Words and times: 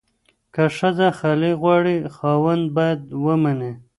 که 0.53 0.63
ښځه 0.77 1.07
خلع 1.19 1.51
غواړي، 1.61 1.97
خاوند 2.15 2.63
باید 2.75 3.01
ومني. 3.25 3.71